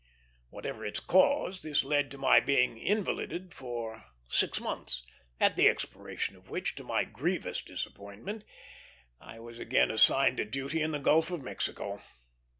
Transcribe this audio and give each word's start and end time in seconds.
Whatever 0.49 0.83
its 0.83 0.99
cause, 0.99 1.61
this 1.61 1.83
led 1.83 2.09
to 2.09 2.17
my 2.17 2.39
being 2.39 2.79
invalided 2.79 3.53
for 3.53 4.05
six 4.27 4.59
months, 4.59 5.05
at 5.39 5.55
the 5.55 5.67
expiration 5.69 6.35
of 6.35 6.49
which, 6.49 6.73
to 6.73 6.83
my 6.83 7.03
grievous 7.03 7.61
disappointment, 7.61 8.43
I 9.19 9.37
was 9.39 9.59
again 9.59 9.91
assigned 9.91 10.37
to 10.37 10.45
duty 10.45 10.81
in 10.81 10.89
the 10.89 10.97
Gulf 10.97 11.29
of 11.29 11.43
Mexico. 11.43 12.01